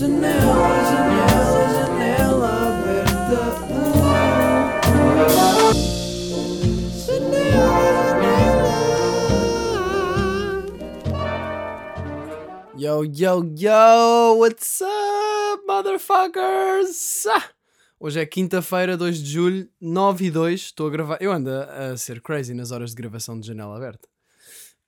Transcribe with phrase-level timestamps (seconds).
[0.00, 0.32] Janela,
[0.90, 3.40] janela, janela aberta.
[12.78, 17.26] Yo, yo, yo, what's up, motherfuckers?
[17.26, 17.50] Ah!
[18.00, 20.60] Hoje é quinta-feira, 2 de julho, 9 e 2.
[20.62, 21.18] Estou a gravar.
[21.20, 24.08] Eu ando a ser crazy nas horas de gravação de janela aberta.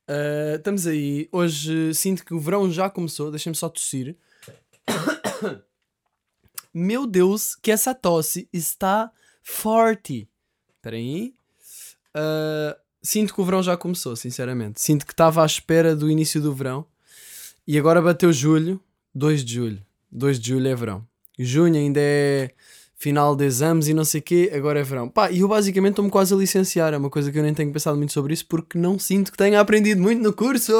[0.08, 1.28] Uh, estamos aí.
[1.30, 3.30] Hoje sinto que o verão já começou.
[3.30, 4.16] Deixem-me só tossir.
[6.72, 9.10] Meu Deus, que essa tosse está
[9.42, 10.28] forte.
[10.76, 11.34] Espera aí.
[12.16, 14.80] Uh, sinto que o verão já começou, sinceramente.
[14.80, 16.86] Sinto que estava à espera do início do verão.
[17.66, 18.80] E agora bateu julho,
[19.14, 19.86] 2 de julho.
[20.10, 21.06] 2 de julho é verão.
[21.38, 22.50] Junho ainda é
[23.02, 25.08] final de exames e não sei o quê, agora é verão.
[25.08, 27.72] Pá, e eu basicamente estou-me quase a licenciar, é uma coisa que eu nem tenho
[27.72, 30.72] pensado muito sobre isso porque não sinto que tenha aprendido muito no curso.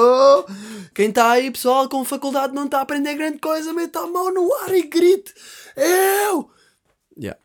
[0.94, 4.32] Quem está aí, pessoal, com faculdade não está a aprender grande coisa, meta a mão
[4.32, 5.34] no ar e grite:
[5.76, 6.48] Eu!
[7.18, 7.38] Yeah.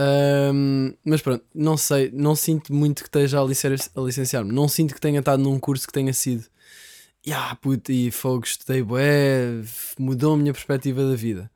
[0.00, 3.44] Um, mas pronto, não sei, não sinto muito que esteja a,
[4.00, 6.46] licenciar-me, não sinto que tenha estado num curso que tenha sido.
[7.26, 9.62] Yeah, puto, e fogo, estudei bué,
[9.98, 11.50] mudou a minha perspectiva da vida.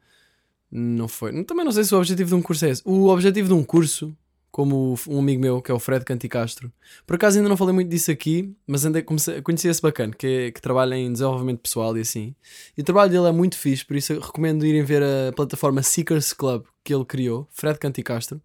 [0.74, 1.44] Não foi.
[1.44, 2.82] Também não sei se o objetivo de um curso é esse.
[2.86, 4.16] O objetivo de um curso,
[4.50, 6.72] como um amigo meu, que é o Fred Canticastro,
[7.06, 10.50] por acaso ainda não falei muito disso aqui, mas comecei, conheci esse bacana, que, é,
[10.50, 12.34] que trabalha em desenvolvimento pessoal e assim.
[12.74, 16.32] E o trabalho dele é muito fixe, por isso recomendo irem ver a plataforma Seekers
[16.32, 18.40] Club que ele criou, Fred Canticastro,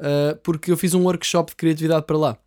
[0.00, 2.38] uh, porque eu fiz um workshop de criatividade para lá.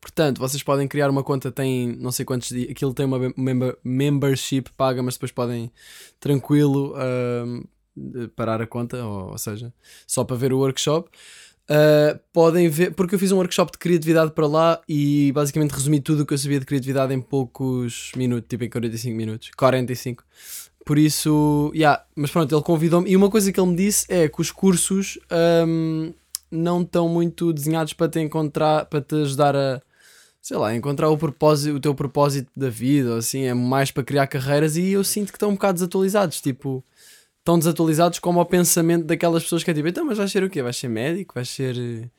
[0.00, 3.76] Portanto, vocês podem criar uma conta, tem não sei quantos dias, aquilo tem uma member,
[3.82, 5.72] membership paga, mas depois podem
[6.20, 6.94] tranquilo.
[6.94, 7.66] Uh,
[8.36, 9.72] parar a conta, ou, ou seja,
[10.06, 11.10] só para ver o workshop.
[11.70, 16.00] Uh, podem ver, porque eu fiz um workshop de criatividade para lá e basicamente resumi
[16.00, 20.24] tudo o que eu sabia de criatividade em poucos minutos, tipo em 45 minutos, 45.
[20.86, 23.10] Por isso, yeah, mas pronto, ele convidou-me.
[23.10, 25.18] E uma coisa que ele me disse é que os cursos
[25.66, 26.14] um,
[26.50, 29.82] não estão muito desenhados para te encontrar, para te ajudar a,
[30.40, 34.26] sei lá, encontrar o propósito, o teu propósito da vida, assim, é mais para criar
[34.26, 36.82] carreiras e eu sinto que estão um bocado desatualizados, tipo
[37.48, 40.50] tão desatualizados como ao pensamento daquelas pessoas que é tipo, então, mas vais ser o
[40.50, 40.62] quê?
[40.62, 41.34] Vais ser médico?
[41.34, 42.10] Vais ser uh,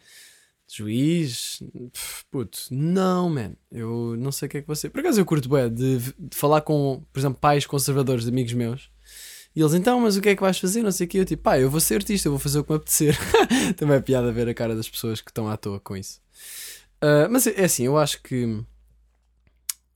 [0.67, 1.61] juiz?
[2.31, 3.51] Puto, não, man.
[3.71, 4.89] Eu não sei o que é que você.
[4.89, 8.53] Por acaso eu curto, bué, de, de falar com, por exemplo, pais conservadores de amigos
[8.53, 8.89] meus.
[9.55, 10.81] E eles, então, mas o que é que vais fazer?
[10.81, 11.19] Não sei o que.
[11.19, 13.15] Eu, tipo, pá, eu vou ser artista, eu vou fazer o que me apetecer.
[13.77, 16.19] Também é piada ver a cara das pessoas que estão à toa com isso.
[17.03, 18.63] Uh, mas é assim, eu acho que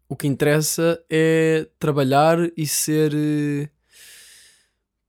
[0.07, 3.11] o que interessa é trabalhar e ser.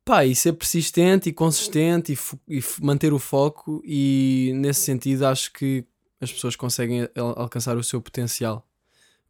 [0.05, 5.51] Pá, e ser persistente e consistente e, e, manter o foco, e nesse sentido acho
[5.53, 5.85] que
[6.21, 8.67] as pessoas conseguem alcançar o seu potencial.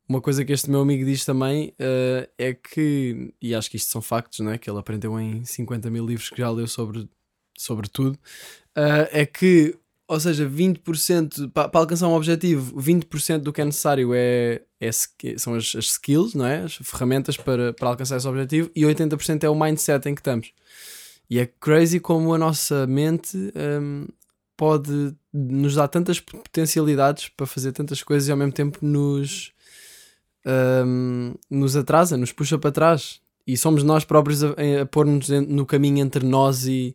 [0.09, 3.91] Uma coisa que este meu amigo diz também uh, é que, e acho que isto
[3.91, 4.59] são factos, não é?
[4.59, 7.09] que ele aprendeu em 50 mil livros que já leu sobre,
[7.56, 8.15] sobre tudo,
[8.77, 13.65] uh, é que ou seja, 20% para, para alcançar um objetivo, 20% do que é
[13.65, 14.92] necessário é, é
[15.38, 16.62] são as, as, skills, não é?
[16.62, 20.53] as ferramentas para, para alcançar esse objetivo, e 80% é o mindset em que estamos.
[21.28, 23.37] E é crazy como a nossa mente
[23.81, 24.06] um,
[24.56, 29.53] pode nos dar tantas potencialidades para fazer tantas coisas e ao mesmo tempo nos,
[30.87, 33.20] um, nos atrasa, nos puxa para trás.
[33.47, 34.50] E somos nós próprios a,
[34.82, 36.94] a pôr-nos no caminho entre nós e,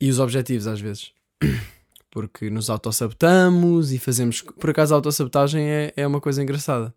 [0.00, 1.12] e os objetivos, às vezes.
[2.14, 4.40] porque nos autossabotamos e fazemos.
[4.40, 6.94] Por acaso, a autossabotagem é, é uma coisa engraçada.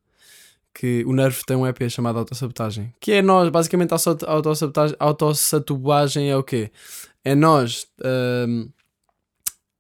[0.72, 2.94] Que o Nerve tem um EP chamado Autossabotagem.
[3.00, 6.70] Que é nós, basicamente, a autossabotagem, autossabotagem é o quê?
[7.26, 7.88] É nós
[8.48, 8.70] um,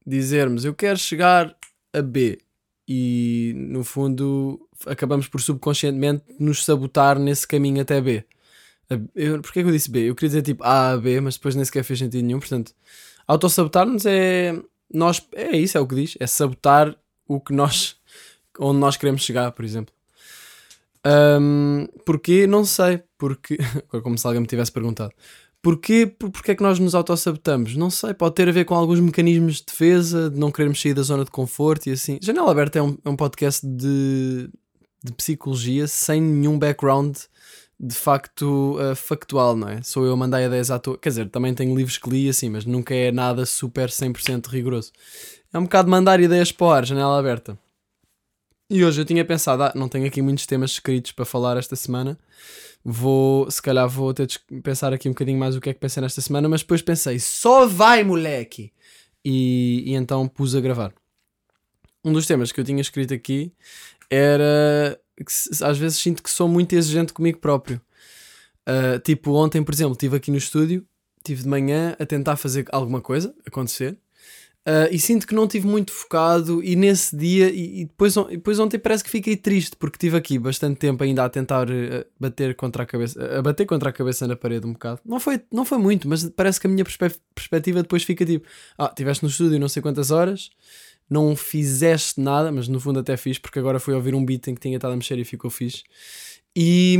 [0.04, 1.56] dizermos eu quero chegar
[1.94, 2.40] a B
[2.88, 8.26] e no fundo acabamos por subconscientemente nos sabotar nesse caminho até B.
[9.14, 10.10] Eu, porquê que eu disse B?
[10.10, 12.40] Eu queria dizer tipo A a B, mas depois nem sequer fez sentido nenhum.
[12.40, 12.74] Portanto,
[13.28, 14.60] autossabotar-nos é
[14.94, 16.96] nós é isso, é o que diz, é sabotar
[17.28, 17.98] o que nós
[18.60, 19.94] onde nós queremos chegar, por exemplo.
[21.06, 22.48] Um, porquê?
[22.48, 23.02] Não sei.
[23.18, 23.58] Porque,
[24.04, 25.14] como se alguém me tivesse perguntado.
[25.62, 27.76] Porquê, porquê é que nós nos autossabotamos?
[27.76, 30.94] Não sei, pode ter a ver com alguns mecanismos de defesa, de não querermos sair
[30.94, 32.20] da zona de conforto e assim.
[32.22, 34.50] Janela Aberta é um, é um podcast de,
[35.04, 37.18] de psicologia sem nenhum background
[37.80, 39.82] de facto uh, factual, não é?
[39.84, 40.98] Sou eu a mandar ideias à toa.
[40.98, 44.92] Quer dizer, também tenho livros que li assim, mas nunca é nada super 100% rigoroso.
[45.54, 47.58] É um bocado mandar ideias para o ar, janela aberta.
[48.70, 51.76] E hoje eu tinha pensado, ah, não tenho aqui muitos temas escritos para falar esta
[51.76, 52.18] semana.
[52.84, 55.80] Vou, se calhar vou ter de pensar aqui um bocadinho mais o que é que
[55.80, 58.74] pensei nesta semana, mas depois pensei, só vai moleque!
[59.24, 60.94] E, e então pus a gravar.
[62.04, 63.52] Um dos temas que eu tinha escrito aqui
[64.10, 67.82] era que às vezes sinto que sou muito exigente comigo próprio.
[68.68, 70.86] Uh, tipo, ontem, por exemplo, estive aqui no estúdio,
[71.18, 73.98] estive de manhã a tentar fazer alguma coisa acontecer.
[74.68, 78.60] Uh, e sinto que não estive muito focado e nesse dia e, e depois, depois
[78.60, 82.54] ontem parece que fiquei triste porque estive aqui bastante tempo ainda a tentar uh, bater
[82.54, 85.64] contra a cabeça a bater contra a cabeça na parede um bocado não foi, não
[85.64, 88.46] foi muito mas parece que a minha perspe perspectiva depois fica tipo
[88.78, 90.50] ah, estiveste no estúdio não sei quantas horas
[91.10, 94.56] não fizeste nada mas no fundo até fiz porque agora fui ouvir um beat em
[94.56, 95.84] que tinha estado a mexer e ficou fixe
[96.60, 96.98] e,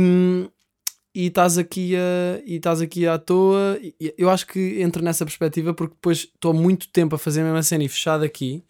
[1.12, 3.76] e estás aqui, a, e estás aqui à toa.
[4.16, 7.64] Eu acho que entro nessa perspectiva porque depois estou muito tempo a fazer a mesma
[7.64, 8.62] cena e fechado aqui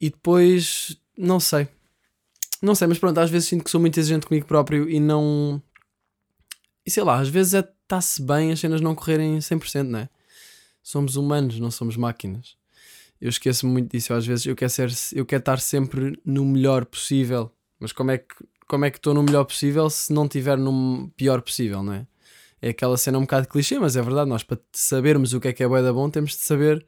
[0.00, 1.68] e depois não sei.
[2.62, 5.62] Não sei, mas pronto, às vezes sinto que sou muito exigente comigo próprio e não.
[6.86, 10.08] E sei lá, às vezes é está-se bem as cenas não correrem 100%, não é?
[10.82, 12.56] Somos humanos, não somos máquinas.
[13.20, 14.12] Eu esqueço-me muito disso.
[14.14, 17.50] Às vezes eu quero, ser, eu quero estar sempre no melhor possível,
[17.80, 18.34] mas como é que
[18.68, 22.06] como é que estou no melhor possível se não estiver no pior possível, não é?
[22.60, 24.28] É aquela cena um bocado clichê, mas é verdade.
[24.28, 26.84] Nós, para sabermos o que é que é bué da bom, temos de saber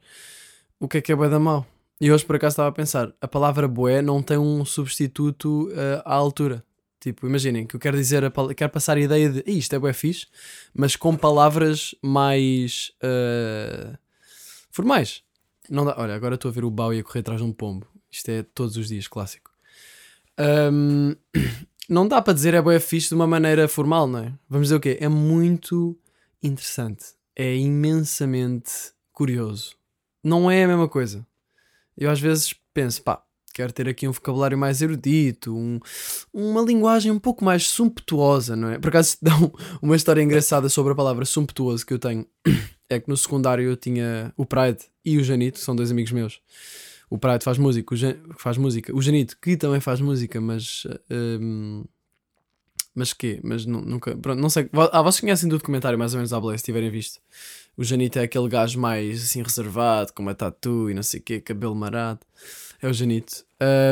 [0.79, 1.65] o que é que é bué da mau.
[1.99, 6.01] E hoje, por acaso, estava a pensar: a palavra bué não tem um substituto uh,
[6.05, 6.63] à altura.
[6.99, 9.93] Tipo, imaginem que eu quero dizer, a, quero passar a ideia de isto é bué
[9.93, 10.27] fixe,
[10.73, 13.97] mas com palavras mais uh,
[14.71, 15.23] formais.
[15.69, 17.53] Não dá, olha, agora estou a ver o Bau e a correr atrás de um
[17.53, 17.87] pombo.
[18.09, 19.51] Isto é todos os dias clássico.
[20.39, 21.15] Um,
[21.87, 24.33] não dá para dizer é boa fixe de uma maneira formal, não é?
[24.49, 24.97] Vamos dizer o quê?
[24.99, 25.97] É muito
[26.41, 27.05] interessante.
[27.35, 28.71] É imensamente
[29.13, 29.75] curioso.
[30.23, 31.25] Não é a mesma coisa.
[31.97, 33.23] Eu às vezes penso, pá,
[33.53, 35.79] quero ter aqui um vocabulário mais erudito, um,
[36.33, 38.79] uma linguagem um pouco mais sumptuosa, não é?
[38.79, 39.33] Por acaso dá
[39.81, 42.25] uma história engraçada sobre a palavra sumptuoso que eu tenho.
[42.93, 46.11] É que no secundário eu tinha o Pride e o Janito, que são dois amigos
[46.11, 46.41] meus
[47.11, 50.87] o Pride faz música, o Jan, faz música, o Janito que também faz música, mas
[51.11, 51.83] um,
[52.95, 53.39] mas quê?
[53.43, 54.69] Mas nunca, pronto, não sei.
[54.91, 57.19] Ah, vocês conhecem do documentário mais ou menos à Blaze, se tiverem visto.
[57.77, 61.23] O Janito é aquele gajo mais assim reservado, com uma tatu e não sei o
[61.23, 62.19] quê, cabelo marado.
[62.81, 63.45] É o Janito.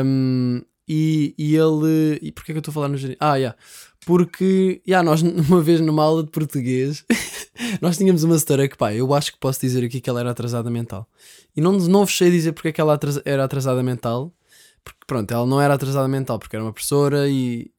[0.04, 2.18] Um, e, e ele.
[2.20, 3.18] E porquê que eu estou a falar no Janito?
[3.20, 3.56] Ah, yeah.
[4.04, 7.04] Porque, yeah, nós uma vez numa aula de português,
[7.80, 10.32] nós tínhamos uma história que, pá, eu acho que posso dizer aqui que ela era
[10.32, 11.08] atrasada mental.
[11.56, 14.34] E não, não vos sei dizer porque é que ela era atrasada mental,
[14.82, 17.70] porque, pronto, ela não era atrasada mental, porque era uma professora e,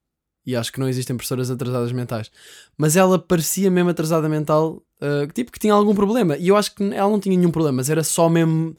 [0.46, 2.32] e acho que não existem professoras atrasadas mentais.
[2.78, 6.38] Mas ela parecia mesmo atrasada mental, uh, tipo que tinha algum problema.
[6.38, 8.74] E eu acho que ela não tinha nenhum problema, mas era só mesmo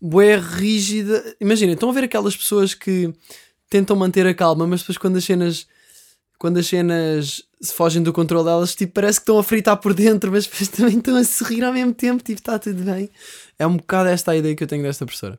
[0.00, 1.36] bué rígida.
[1.40, 3.12] Imagina, estão a ver aquelas pessoas que
[3.68, 5.66] tentam manter a calma, mas depois quando as cenas
[6.38, 9.94] quando as cenas se fogem do controle delas, tipo, parece que estão a fritar por
[9.94, 13.10] dentro, mas depois também estão a sorrir ao mesmo tempo, tipo, está tudo bem.
[13.58, 15.38] É um bocado esta a ideia que eu tenho desta professora.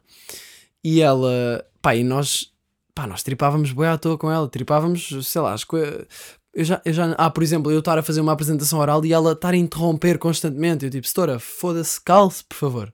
[0.84, 2.52] E ela, pá, e nós,
[2.96, 6.08] pá, nós tripávamos boi à toa com ela, tripávamos, sei lá, as coisas.
[6.54, 9.14] Eu já, eu já, ah, por exemplo, eu estar a fazer uma apresentação oral e
[9.14, 10.86] ela estar a interromper constantemente.
[10.86, 12.94] Eu tipo, setora, foda-se, calce, por favor.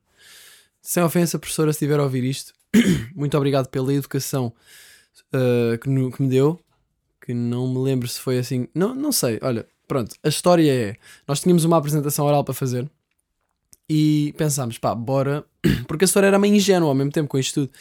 [0.81, 2.53] Sem ofensa, professora, se estiver a ouvir isto,
[3.15, 4.53] muito obrigado pela educação
[5.33, 6.59] uh, que, no, que me deu
[7.23, 8.67] que não me lembro se foi assim.
[8.75, 10.15] Não, não sei, olha, pronto.
[10.21, 10.95] A história é:
[11.27, 12.89] nós tínhamos uma apresentação oral para fazer
[13.89, 15.45] e pensámos, pá, bora.
[15.87, 17.71] Porque a história era meio ingênua ao mesmo tempo com isto tudo.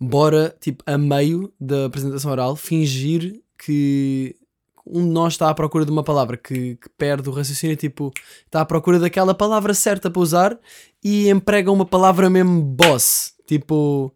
[0.00, 4.36] Bora, tipo, a meio da apresentação oral, fingir que
[4.86, 8.12] um de nós está à procura de uma palavra que, que, perde o raciocínio, tipo,
[8.46, 10.58] está à procura daquela palavra certa para usar
[11.04, 13.34] e emprega uma palavra mesmo boss.
[13.46, 14.14] Tipo,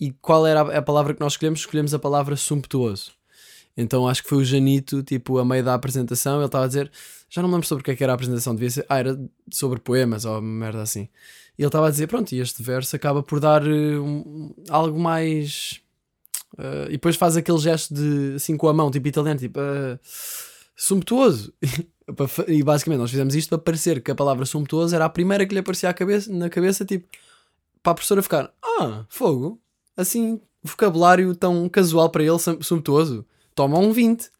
[0.00, 1.60] e qual era a, palavra que nós escolhemos?
[1.60, 3.12] Escolhemos a palavra sumptuoso.
[3.76, 6.90] Então acho que foi o Janito, tipo, a meio da apresentação, ele estava a dizer,
[7.28, 8.98] já não me lembro sobre o que, é que era a apresentação, devia ser, ah,
[8.98, 9.18] era
[9.50, 11.08] sobre poemas ou merda assim.
[11.58, 14.98] E ele estava a dizer, pronto, e este verso acaba por dar uh, um, algo
[14.98, 15.80] mais.
[16.56, 19.98] Uh, e depois faz aquele gesto de assim com a mão, tipo italiano, tipo uh,
[20.76, 21.52] sumptuoso.
[22.46, 25.54] e basicamente nós fizemos isto para parecer que a palavra sumptuoso era a primeira que
[25.54, 27.08] lhe aparecia à cabeça, na cabeça, tipo,
[27.82, 29.60] para a professora ficar, ah, fogo,
[29.96, 33.24] assim, vocabulário tão casual para ele, sumptuoso
[33.54, 34.30] toma um 20.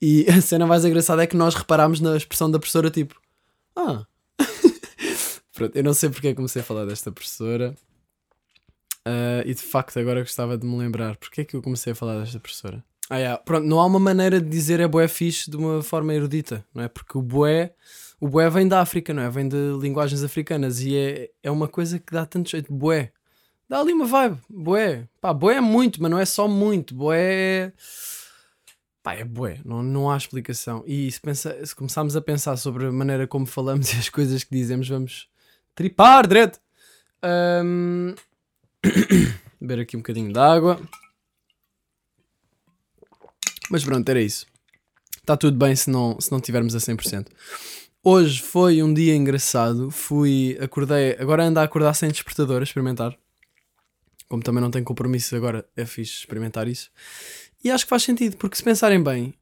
[0.00, 3.20] E a cena mais engraçada é que nós reparámos na expressão da professora, tipo,
[3.76, 4.04] ah.
[5.54, 7.74] Pronto, eu não sei porque é comecei a falar desta professora.
[9.06, 11.96] Uh, e de facto agora gostava de me lembrar porque é que eu comecei a
[11.96, 12.84] falar desta professora.
[13.10, 13.42] Ah, yeah.
[13.42, 16.84] Pronto, não há uma maneira de dizer é boé fixe de uma forma erudita, não
[16.84, 16.88] é?
[16.88, 17.74] Porque o boé,
[18.20, 19.28] o boé vem da África, não é?
[19.28, 22.72] Vem de linguagens africanas e é, é uma coisa que dá tanto jeito.
[22.72, 23.12] Boé.
[23.72, 24.38] Dá ali uma vibe.
[24.50, 25.08] Boé.
[25.18, 26.94] Pá, boé é muito, mas não é só muito.
[26.94, 27.72] Boé é
[29.02, 30.84] Pá, é bué, não, não há explicação.
[30.86, 34.44] E se, pensa, se começarmos a pensar sobre a maneira como falamos e as coisas
[34.44, 35.26] que dizemos, vamos
[35.74, 36.60] tripar direto.
[37.64, 38.14] Um...
[39.58, 40.78] Beber aqui um bocadinho de água.
[43.70, 44.44] Mas pronto, era isso.
[45.16, 47.26] está tudo bem se não, se não tivermos a 100%.
[48.04, 49.90] Hoje foi um dia engraçado.
[49.90, 53.16] Fui, acordei, agora ando a acordar sem despertador, a experimentar.
[54.32, 56.88] Como também não tenho compromisso agora, é fixe experimentar isso.
[57.62, 59.34] E acho que faz sentido, porque se pensarem bem,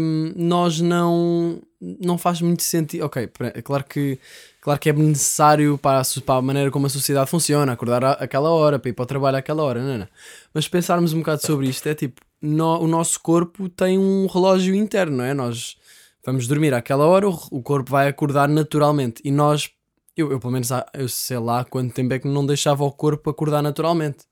[0.00, 3.04] hum, nós não, não faz muito sentido.
[3.04, 4.20] Ok, é claro que,
[4.60, 8.50] claro que é necessário para a, para a maneira como a sociedade funciona, acordar àquela
[8.50, 10.08] hora, para ir para o trabalho àquela hora, não, não.
[10.54, 14.72] Mas pensarmos um bocado sobre isto, é tipo, no, o nosso corpo tem um relógio
[14.72, 15.34] interno, não é?
[15.34, 15.76] Nós
[16.24, 19.20] vamos dormir àquela hora, o, o corpo vai acordar naturalmente.
[19.24, 19.68] E nós,
[20.16, 23.30] eu, eu pelo menos, eu sei lá quanto tempo é que não deixava o corpo
[23.30, 24.24] acordar naturalmente.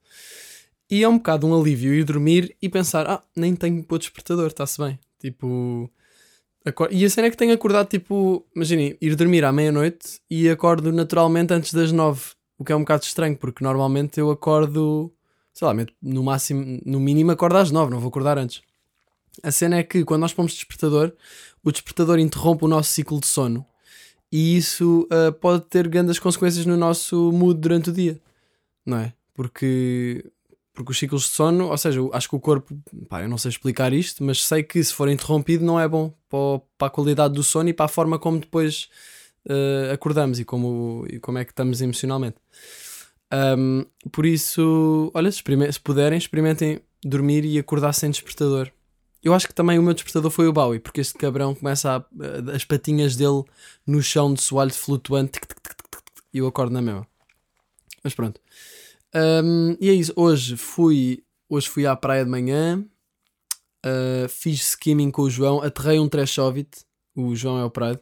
[0.90, 4.48] E é um bocado um alívio ir dormir e pensar, ah, nem tenho pôr despertador,
[4.48, 4.98] está-se bem.
[5.20, 5.90] Tipo.
[6.90, 10.92] E a cena é que tenho acordado, tipo, imaginem, ir dormir à meia-noite e acordo
[10.92, 12.32] naturalmente antes das nove.
[12.58, 15.10] O que é um bocado estranho, porque normalmente eu acordo,
[15.54, 18.60] sei lá, no máximo, no mínimo acordo às nove, não vou acordar antes.
[19.42, 21.14] A cena é que quando nós pomos despertador,
[21.64, 23.64] o despertador interrompe o nosso ciclo de sono
[24.32, 28.20] e isso uh, pode ter grandes consequências no nosso mood durante o dia,
[28.86, 29.12] não é?
[29.34, 30.24] Porque,
[30.72, 32.76] porque os ciclos de sono, ou seja, acho que o corpo,
[33.08, 36.12] pá, eu não sei explicar isto, mas sei que se for interrompido não é bom
[36.28, 38.88] para, para a qualidade do sono e para a forma como depois
[39.46, 42.36] uh, acordamos e como, e como é que estamos emocionalmente.
[43.32, 48.70] Um, por isso, olha, se, se puderem, experimentem dormir e acordar sem despertador
[49.22, 52.54] eu acho que também o meu despertador foi o Bowie, porque este cabrão começa a,
[52.54, 53.44] as patinhas dele
[53.86, 57.06] no chão de soalho flutuante tic, tic, tic, e eu acordo na mesma.
[58.02, 58.40] Mas pronto.
[59.14, 60.12] Um, e é isso.
[60.16, 62.84] Hoje fui, hoje fui à praia de manhã,
[63.84, 66.70] uh, fiz skimming com o João, aterrei um Treshovit.
[67.14, 68.00] O João é o Prado.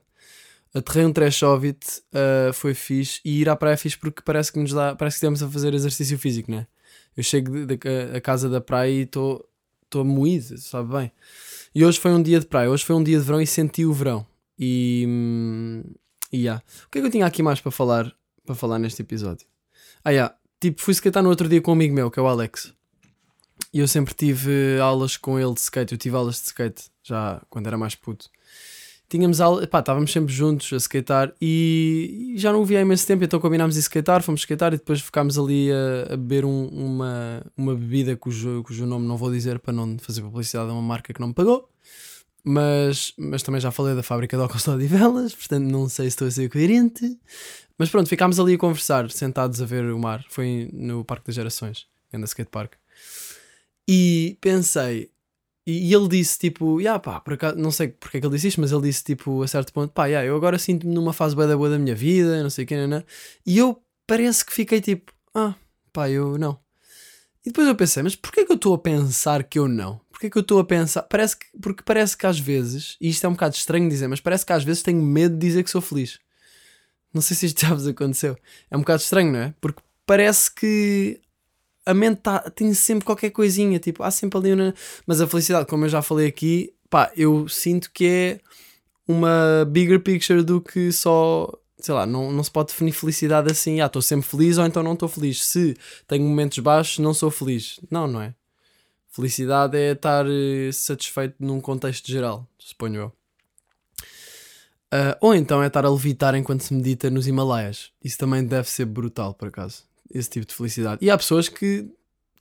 [0.73, 1.81] Aterrei um Treshovit,
[2.13, 3.21] uh, foi fixe.
[3.25, 5.75] E ir à praia fiz porque parece que nos dá, parece que estamos a fazer
[5.75, 6.67] exercício físico, né?
[7.17, 9.48] Eu chego da casa da praia e estou
[9.89, 11.13] estou moído, sabe bem.
[11.75, 13.85] E hoje foi um dia de praia, hoje foi um dia de verão e senti
[13.85, 14.27] o verão.
[14.59, 15.83] E, hum,
[16.33, 16.63] e yeah.
[16.87, 18.13] o que é que eu tinha aqui mais para falar,
[18.45, 19.47] para falar neste episódio?
[20.05, 20.35] Ah, yeah.
[20.61, 22.73] tipo, fui skatear no outro dia com um amigo meu, que é o Alex.
[23.73, 25.93] E eu sempre tive aulas com ele de skate.
[25.93, 28.31] Eu tive aulas de skate já quando era mais puto
[29.09, 33.07] tínhamos aula, pá, estávamos sempre juntos a skatear e, já não o via há imenso
[33.07, 36.67] tempo, então combinámos de skatear, fomos skatear e depois ficámos ali a, a beber um,
[36.69, 40.83] uma, uma bebida cujo, cujo nome não vou dizer para não fazer publicidade a uma
[40.83, 41.69] marca que não me pagou.
[42.45, 46.09] Mas, mas também já falei da fábrica de óculos de Odivelas, portanto não sei se
[46.11, 47.19] estou a ser coerente.
[47.77, 50.25] Mas pronto, ficámos ali a conversar, sentados a ver o mar.
[50.29, 52.73] Foi no Parque das Gerações, anda skate park.
[53.87, 55.11] E pensei,
[55.69, 58.35] e, e, ele disse tipo, yeah, pá, por acaso, não sei porque é que ele
[58.35, 61.13] disse isto, mas ele disse tipo, a certo ponto, pá, yeah, eu agora sinto-me numa
[61.13, 63.05] fase boa da boa da minha vida, não sei o que, não, não.
[63.45, 65.55] e eu parece que fiquei tipo, ah,
[65.93, 66.59] pá, eu não.
[67.45, 70.01] E depois eu pensei, mas porquê que eu estou a pensar que eu não?
[70.11, 71.03] Porquê que eu estou a pensar?
[71.03, 74.21] Parece que, porque parece que às vezes, e isto é um bocado estranho dizer, mas
[74.23, 76.19] parece que às vezes tenho medo de dizer que sou feliz.
[77.13, 78.39] Não sei se isto já vos aconteceu.
[78.71, 79.55] É um bocado estranho, não é?
[79.61, 81.21] Porque parece que
[81.89, 84.75] a mente tá, tem sempre qualquer coisinha, tipo, há sempre ali uma...
[85.07, 88.41] Mas a felicidade, como eu já falei aqui, pá, eu sinto que é
[89.07, 93.81] uma bigger picture do que só, sei lá, não, não se pode definir felicidade assim,
[93.81, 95.43] ah, estou sempre feliz ou então não estou feliz.
[95.43, 95.75] Se
[96.07, 97.81] tenho momentos baixos, não sou feliz.
[97.91, 98.35] Não, não é.
[99.09, 103.13] Felicidade é estar uh, satisfeito num contexto geral, suponho eu.
[104.93, 107.91] Uh, ou então é estar a levitar enquanto se medita nos Himalaias.
[108.05, 111.05] Isso também deve ser brutal, por acaso esse tipo de felicidade.
[111.05, 111.89] E há pessoas que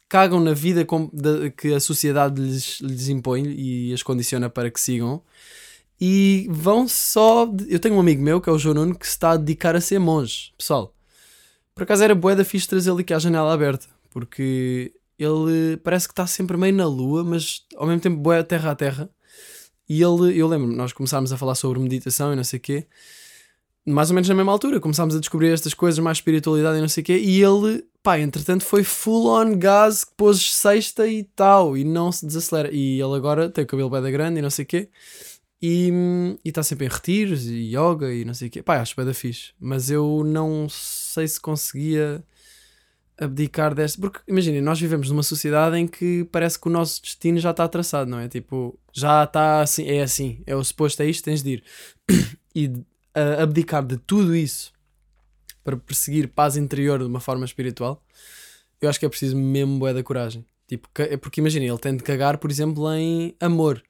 [0.09, 1.09] cagam na vida com,
[1.57, 5.21] que a sociedade lhes, lhes impõe e as condiciona para que sigam
[5.99, 7.51] e vão só.
[7.67, 9.75] Eu tenho um amigo meu que é o João Nuno que se está a dedicar
[9.75, 10.93] a ser monge, pessoal.
[11.75, 16.07] Por acaso era bué da fixe trazer ele aqui à janela aberta, porque ele parece
[16.07, 19.09] que está sempre meio na lua, mas ao mesmo tempo bué terra a terra.
[19.89, 22.87] E ele, eu lembro, nós começámos a falar sobre meditação e não sei o quê
[23.87, 26.89] mais ou menos na mesma altura, começámos a descobrir estas coisas, mais espiritualidade e não
[26.89, 31.77] sei o quê, e ele, pá, entretanto foi full on gás, pôs sexta e tal,
[31.77, 32.69] e não se desacelera.
[32.71, 34.89] E ele agora tem o cabelo bem da grande e não sei o quê,
[35.61, 38.61] e está sempre em retiros e yoga e não sei o quê.
[38.61, 42.23] Pá, acho bem da fixe, mas eu não sei se conseguia
[43.17, 43.99] abdicar desta.
[43.99, 47.67] Porque imaginem, nós vivemos numa sociedade em que parece que o nosso destino já está
[47.67, 48.27] traçado, não é?
[48.27, 51.63] Tipo, já está assim, é assim, é o suposto, é isto, tens de ir.
[52.55, 52.71] E
[53.41, 54.71] abdicar de tudo isso
[55.63, 58.01] para perseguir paz interior de uma forma espiritual,
[58.81, 60.45] eu acho que é preciso mesmo bué da coragem.
[60.67, 63.81] Tipo, é porque imagina, ele tem de cagar, por exemplo, em amor.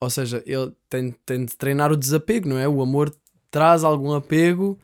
[0.00, 2.68] Ou seja, ele tem, tem de treinar o desapego, não é?
[2.68, 3.14] O amor
[3.50, 4.78] traz algum apego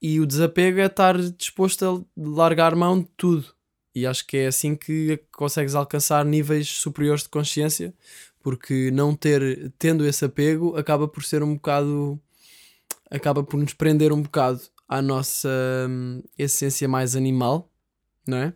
[0.00, 3.46] e o desapego é estar disposto a largar mão de tudo.
[3.94, 7.94] E acho que é assim que consegues alcançar níveis superiores de consciência,
[8.42, 12.20] porque não ter, tendo esse apego, acaba por ser um bocado,
[13.14, 15.48] acaba por nos prender um bocado à nossa
[15.88, 17.70] hum, essência mais animal,
[18.26, 18.52] não é?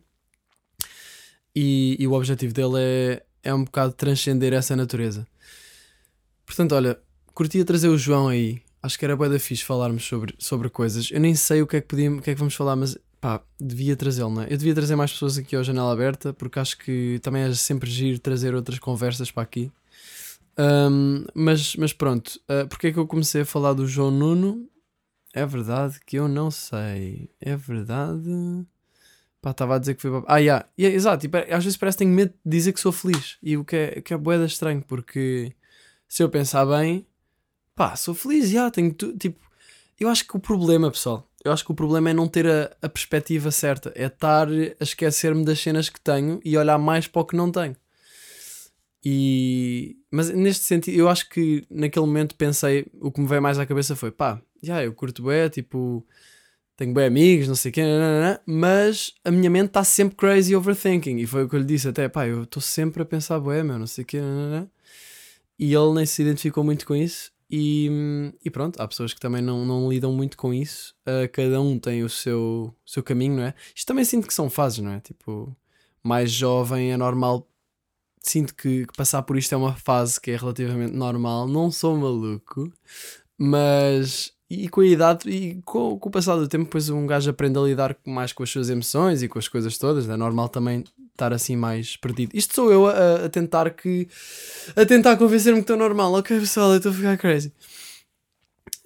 [1.55, 5.27] E, e o objetivo dele é, é um bocado transcender essa natureza.
[6.45, 6.99] Portanto, olha,
[7.35, 8.61] curtia trazer o João aí.
[8.83, 11.11] Acho que era boa da fixe falarmos sobre, sobre coisas.
[11.11, 12.97] Eu nem sei o que é que podíamos, o que é que vamos falar, mas
[13.21, 14.47] pá, devia trazê-lo, não é?
[14.53, 17.91] Eu devia trazer mais pessoas aqui ao Janela Aberta, porque acho que também é sempre
[17.91, 19.71] giro trazer outras conversas para aqui.
[20.59, 24.69] Um, mas, mas pronto, uh, porque é que eu comecei a falar do João Nuno?
[25.33, 27.31] É verdade que eu não sei.
[27.41, 28.29] É verdade.
[29.41, 30.23] Pá, estava a dizer que foi.
[30.27, 30.67] Ah, yeah.
[30.79, 31.27] yeah exato.
[31.27, 33.39] E, às vezes parece que tenho medo de dizer que sou feliz.
[33.43, 35.53] E o que é, que é boeda estranho, porque
[36.09, 37.07] se eu pensar bem,
[37.75, 39.47] pá, sou feliz, yeah, tenho tu, tipo.
[40.01, 42.77] Eu acho que o problema, pessoal, eu acho que o problema é não ter a,
[42.83, 47.23] a perspectiva certa, é estar a esquecer-me das cenas que tenho e olhar mais para
[47.23, 47.77] o que não tenho.
[49.11, 53.59] E, mas neste sentido, eu acho que naquele momento pensei, o que me veio mais
[53.59, 56.07] à cabeça foi pá, já, eu curto bem, tipo,
[56.77, 57.83] tenho bem amigos, não sei o quê,
[58.45, 61.17] mas a minha mente está sempre crazy overthinking.
[61.17, 63.63] E foi o que eu lhe disse até, pá, eu estou sempre a pensar, bué,
[63.63, 64.21] meu, não sei o quê,
[65.59, 67.33] e ele nem se identificou muito com isso.
[67.51, 67.91] E,
[68.45, 70.95] e pronto, há pessoas que também não, não lidam muito com isso.
[71.07, 73.55] Uh, cada um tem o seu, seu caminho, não é?
[73.75, 75.01] Isto também sinto que são fases, não é?
[75.01, 75.57] Tipo,
[76.03, 77.49] mais jovem é normal
[78.23, 81.47] sinto que, que, passar por isto é uma fase que é relativamente normal.
[81.49, 82.73] Não sou maluco,
[83.37, 84.33] mas.
[84.51, 87.59] E com a idade e com, com o passar do tempo, depois um gajo aprende
[87.59, 90.09] a lidar mais com as suas emoções e com as coisas todas.
[90.09, 92.31] É normal também estar assim mais perdido.
[92.35, 94.09] Isto sou eu a, a tentar que.
[94.75, 96.15] a tentar convencer-me que estou normal.
[96.15, 97.53] Ok, pessoal, eu estou a ficar crazy.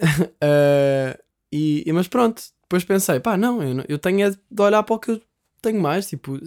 [0.03, 1.17] uh,
[1.53, 4.99] e, mas pronto, depois pensei, pá, não, eu, eu tenho é de olhar para o
[4.99, 5.21] que eu
[5.63, 6.39] tenho mais, tipo,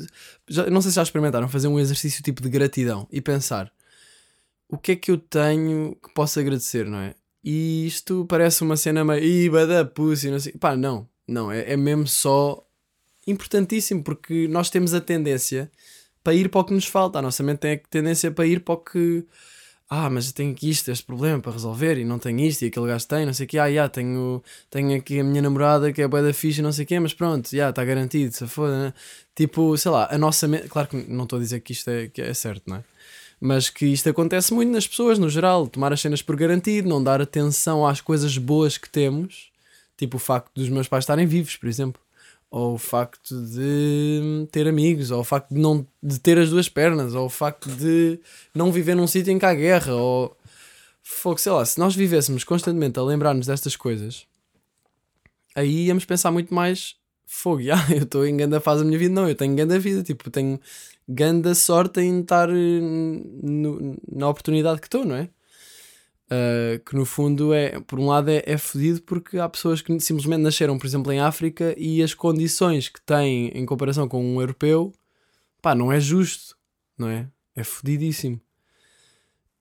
[0.47, 3.71] já, não sei se já experimentaram fazer um exercício tipo de gratidão e pensar
[4.69, 7.15] o que é que eu tenho que posso agradecer, não é?
[7.43, 10.53] E isto parece uma cena meio iba da pussy, não sei.
[10.53, 12.67] Pá, não, não, é, é mesmo só
[13.27, 15.71] importantíssimo porque nós temos a tendência
[16.23, 17.19] para ir para o que nos falta.
[17.19, 19.25] A nossa mente tem a tendência para ir para o que
[19.89, 22.67] ah, mas eu tenho aqui isto, este problema para resolver e não tenho isto e
[22.67, 25.93] aquele gajo tem, não sei o que, ah, já, tenho, tenho aqui a minha namorada
[25.93, 28.47] que é boa da ficha não sei o que, mas pronto, já, está garantido, se
[28.47, 28.93] foda, né?
[29.35, 32.07] Tipo, sei lá, a nossa mente, claro que não estou a dizer que isto é,
[32.07, 32.83] que é certo, não é?
[33.39, 37.03] Mas que isto acontece muito nas pessoas, no geral, tomar as cenas por garantido, não
[37.03, 39.51] dar atenção às coisas boas que temos,
[39.97, 42.04] tipo o facto dos meus pais estarem vivos, por exemplo
[42.49, 46.69] ou o facto de ter amigos, ou o facto de não de ter as duas
[46.69, 48.19] pernas, ou o facto de
[48.53, 50.35] não viver num sítio em que há guerra, ou
[51.03, 54.25] fogo, sei lá, se nós vivêssemos constantemente a lembrar-nos destas coisas,
[55.55, 59.13] aí íamos pensar muito mais fogo, yeah, eu estou em grande fase da minha vida,
[59.13, 60.59] não, eu tenho grande vida, tipo, tenho
[61.07, 65.29] grande sorte em estar no, na oportunidade que estou, não é?
[66.25, 69.99] Uh, que no fundo é, por um lado, é, é fodido porque há pessoas que
[69.99, 74.41] simplesmente nasceram, por exemplo, em África e as condições que têm em comparação com um
[74.41, 74.91] europeu,
[75.61, 76.57] pá, não é justo,
[76.97, 77.29] não é?
[77.55, 78.41] É fodidíssimo.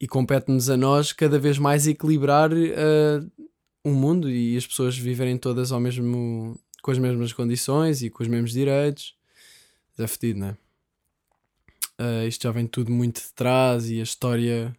[0.00, 3.46] E compete-nos a nós cada vez mais equilibrar uh,
[3.84, 8.22] o mundo e as pessoas viverem todas ao mesmo, com as mesmas condições e com
[8.22, 9.14] os mesmos direitos.
[9.98, 10.56] É fodido, não é?
[12.00, 14.74] Uh, isto já vem tudo muito de trás e a história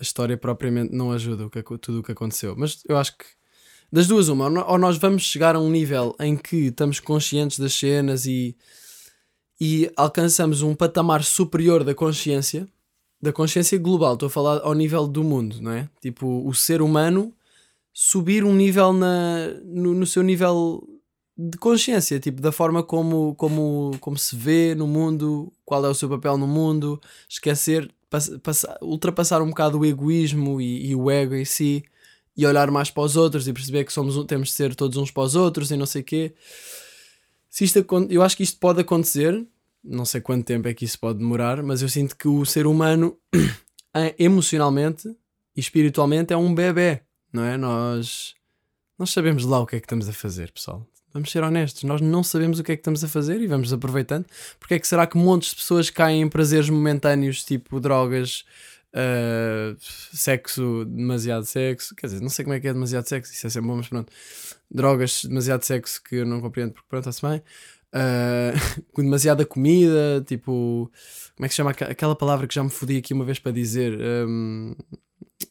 [0.00, 2.54] a história propriamente não ajuda o que, tudo o que aconteceu.
[2.56, 3.26] Mas eu acho que
[3.92, 7.74] das duas, uma, ou nós vamos chegar a um nível em que estamos conscientes das
[7.74, 8.56] cenas e,
[9.60, 12.66] e alcançamos um patamar superior da consciência,
[13.20, 15.88] da consciência global, estou a falar ao nível do mundo, não é?
[16.00, 17.34] Tipo, o ser humano
[17.92, 20.82] subir um nível na, no, no seu nível
[21.36, 25.94] de consciência, tipo, da forma como, como, como se vê no mundo, qual é o
[25.94, 31.34] seu papel no mundo, esquecer passar, ultrapassar um bocado o egoísmo e, e, o ego
[31.34, 31.84] em si
[32.36, 35.10] e olhar mais para os outros e perceber que somos, temos de ser todos uns
[35.10, 36.34] para os outros e não sei quê.
[37.48, 39.46] Se isto, eu acho que isto pode acontecer,
[39.82, 42.66] não sei quanto tempo é que isso pode demorar, mas eu sinto que o ser
[42.66, 43.18] humano
[44.18, 45.08] emocionalmente
[45.56, 47.56] e espiritualmente é um bebê, não é?
[47.56, 48.34] Nós,
[48.98, 50.86] nós sabemos lá o que é que estamos a fazer, pessoal.
[51.12, 53.72] Vamos ser honestos, nós não sabemos o que é que estamos a fazer e vamos
[53.72, 54.26] aproveitando.
[54.58, 58.44] Porque é que será que montes de pessoas caem em prazeres momentâneos, tipo drogas,
[58.94, 59.76] uh,
[60.12, 61.96] sexo, demasiado sexo?
[61.96, 63.88] Quer dizer, não sei como é que é demasiado sexo, isso é sempre bom, mas
[63.88, 64.12] pronto.
[64.70, 67.42] Drogas, demasiado sexo que eu não compreendo porque pronto, está-se bem.
[67.92, 70.90] Uh, com demasiada comida, tipo,
[71.34, 73.50] como é que se chama aquela palavra que já me fodi aqui uma vez para
[73.50, 73.98] dizer?
[74.00, 74.76] Um,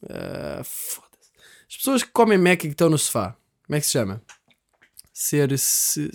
[0.03, 1.31] uh, Foda-se.
[1.69, 4.21] As pessoas que comem Mac e que estão no sofá, como é que se chama?
[5.19, 5.57] Ser.
[5.59, 6.09] Se.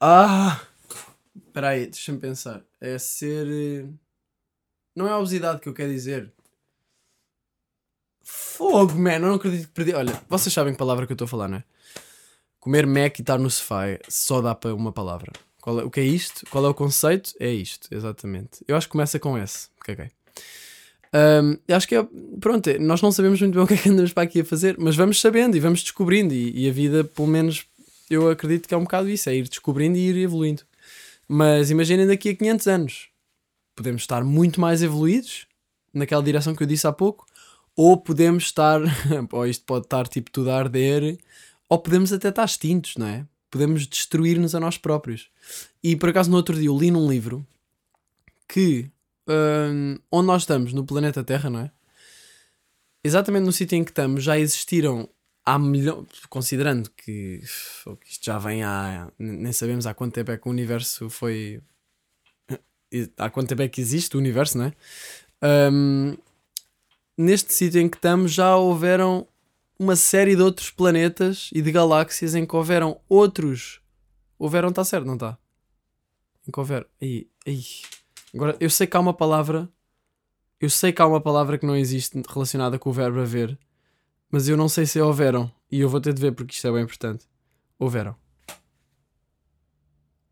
[0.00, 0.60] Ah!
[1.46, 2.62] Espera aí, deixa-me pensar.
[2.80, 3.88] É ser.
[4.94, 6.30] Não é a obesidade que eu quero dizer.
[8.22, 9.94] Fogo, man, eu não acredito que perdi.
[9.94, 11.64] Olha, vocês sabem que palavra que eu estou a falar, não é?
[12.60, 15.30] Comer Mac e estar no sofá é- só dá para uma palavra.
[15.60, 16.46] Qual é- o que é isto?
[16.50, 17.32] Qual é o conceito?
[17.38, 18.64] É isto, exatamente.
[18.68, 19.68] Eu acho que começa com S.
[19.80, 20.10] Caguei.
[21.68, 22.06] Eu acho que é.
[22.40, 24.44] Pronto, é- nós não sabemos muito bem o que é que andamos para aqui a
[24.44, 26.34] fazer, mas vamos sabendo e vamos descobrindo.
[26.34, 27.66] E, e a vida, pelo menos,
[28.10, 30.62] eu acredito que é um bocado isso: é ir descobrindo e ir evoluindo.
[31.26, 33.08] Mas imaginem daqui a 500 anos,
[33.74, 35.46] podemos estar muito mais evoluídos
[35.92, 37.26] naquela direção que eu disse há pouco,
[37.76, 38.80] ou podemos estar.
[39.32, 41.18] ou isto pode estar tipo tudo a arder,
[41.68, 43.26] ou podemos até estar extintos, não é?
[43.50, 45.30] Podemos destruir-nos a nós próprios.
[45.82, 47.46] E por acaso, no outro dia, eu li num livro
[48.48, 48.90] que
[49.28, 51.70] hum, onde nós estamos, no planeta Terra, não é?
[53.02, 55.08] Exatamente no sítio em que estamos, já existiram
[55.44, 56.06] há milhões.
[56.28, 59.10] Considerando que uf, isto já vem há.
[59.18, 61.60] Nem sabemos há quanto tempo é que o universo foi.
[63.16, 64.72] Há quanto tempo é que existe o universo, não é?
[65.70, 66.16] Hum,
[67.18, 69.26] neste sítio em que estamos, já houveram
[69.78, 73.80] uma série de outros planetas e de galáxias em que houveram outros.
[74.38, 75.36] Houveram, está certo, não está?
[76.46, 76.86] Em que houver.
[77.00, 77.64] Aí, aí.
[78.34, 79.68] Agora, eu sei que há uma palavra.
[80.60, 83.58] Eu sei que há uma palavra que não existe relacionada com o verbo haver,
[84.34, 85.48] mas eu não sei se houveram.
[85.70, 87.24] E eu vou ter de ver porque isto é bem importante.
[87.78, 88.16] Houveram.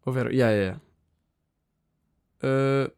[0.04, 0.32] Houveram.
[0.32, 0.80] Yeah, yeah,
[2.42, 2.88] yeah.
[2.88, 2.92] Uh,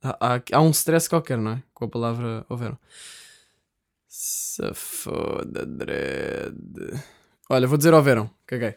[0.00, 1.62] há, há, há um stress qualquer, não é?
[1.74, 2.78] Com a palavra houveram.
[4.06, 6.54] Se foda, dread.
[7.48, 8.30] Olha, vou dizer houveram.
[8.46, 8.76] Caguei.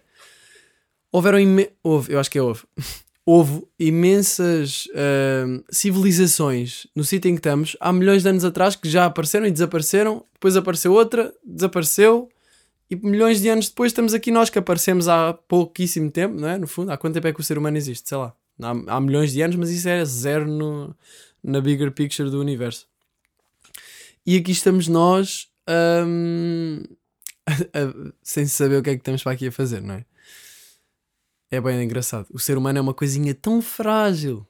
[1.11, 1.69] Houveram imen...
[1.83, 2.63] Houve, eu acho que é houve.
[3.25, 8.89] Houve imensas ahm, civilizações no sítio em que estamos há milhões de anos atrás que
[8.89, 10.25] já apareceram e desapareceram.
[10.33, 12.27] Depois apareceu outra, desapareceu.
[12.91, 16.57] E milhões de anos depois estamos aqui nós que aparecemos há pouquíssimo tempo, não é?
[16.57, 18.09] No fundo, há quanto tempo é que o ser humano existe?
[18.09, 18.35] Sei lá.
[18.61, 20.93] Há, há milhões de anos, mas isso é zero no,
[21.41, 22.85] na bigger picture do universo.
[24.25, 25.47] E aqui estamos nós
[27.73, 30.05] a- sem saber o que é que estamos para aqui a fazer, não é?
[31.53, 32.25] É bem engraçado.
[32.31, 34.43] O ser humano é uma coisinha tão frágil.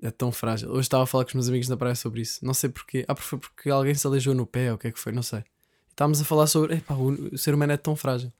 [0.00, 0.70] É tão frágil.
[0.70, 2.42] Hoje estava a falar com os meus amigos na praia sobre isso.
[2.42, 3.04] Não sei porquê.
[3.06, 5.22] Ah, foi porque alguém se aleijou no pé ou o que é que foi, não
[5.22, 5.44] sei.
[5.90, 6.76] Estávamos a falar sobre.
[6.76, 8.32] Epá, o, ser humano é tão frágil.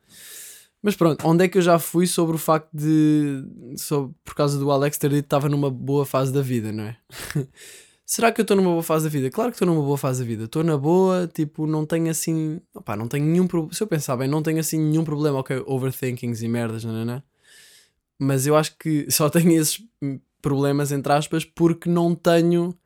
[0.80, 3.44] Mas pronto, onde é que eu já fui sobre o facto de.
[3.76, 6.84] Sobre, por causa do Alex ter dito que estava numa boa fase da vida, não
[6.84, 6.96] é?
[8.06, 9.30] Será que eu estou numa boa fase da vida?
[9.30, 10.44] Claro que estou numa boa fase da vida.
[10.44, 12.58] Estou na boa, tipo, não tenho assim.
[12.74, 13.74] Opá, não tenho nenhum problema.
[13.74, 15.40] Se eu pensar bem, não tenho assim nenhum problema.
[15.40, 17.22] Ok, overthinkings e merdas, não, não.
[18.22, 19.82] Mas eu acho que só tenho esses
[20.42, 22.76] problemas, entre aspas, porque não tenho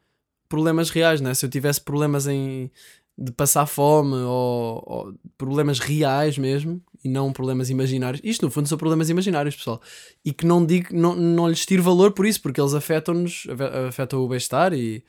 [0.49, 1.35] problemas reais, né?
[1.35, 2.71] Se eu tivesse problemas em
[3.17, 8.21] de passar fome ou, ou problemas reais mesmo e não problemas imaginários.
[8.25, 9.81] Isto no fundo são problemas imaginários, pessoal.
[10.25, 13.89] E que não digo, não, não lhes tiro valor por isso, porque eles afetam-nos, afe-
[13.89, 15.05] afetam o bem-estar e,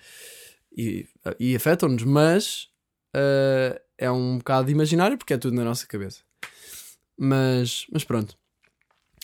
[0.78, 1.08] e,
[1.40, 2.68] e afetam-nos, mas
[3.16, 6.20] eh, é um bocado imaginário porque é tudo na nossa cabeça.
[7.18, 8.38] Mas, mas pronto.